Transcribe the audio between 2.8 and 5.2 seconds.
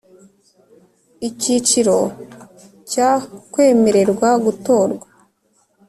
cya kwemererwa gutorwa